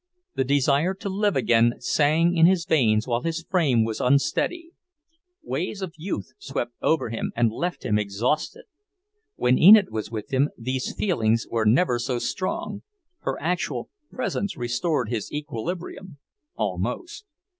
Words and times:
The 0.33 0.43
desire 0.43 0.95
to 0.95 1.09
live 1.09 1.35
again 1.35 1.75
sang 1.77 2.35
in 2.35 2.47
his 2.47 2.65
veins 2.65 3.05
while 3.07 3.21
his 3.21 3.43
frame 3.47 3.83
was 3.85 4.01
unsteady. 4.01 4.71
Waves 5.43 5.83
of 5.83 5.93
youth 5.95 6.31
swept 6.39 6.71
over 6.81 7.11
him 7.11 7.31
and 7.35 7.51
left 7.51 7.85
him 7.85 7.99
exhausted. 7.99 8.63
When 9.35 9.59
Enid 9.59 9.91
was 9.91 10.09
with 10.09 10.33
him 10.33 10.49
these 10.57 10.91
feelings 10.95 11.45
were 11.51 11.65
never 11.67 11.99
so 11.99 12.17
strong; 12.17 12.81
her 13.19 13.39
actual 13.39 13.91
presence 14.11 14.57
restored 14.57 15.09
his 15.09 15.31
equilibrium 15.31 16.17
almost. 16.55 17.25